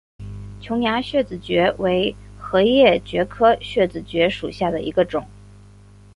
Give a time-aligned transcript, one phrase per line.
[0.59, 5.27] 琼崖穴子蕨为禾叶蕨科穴子蕨属下的一个种。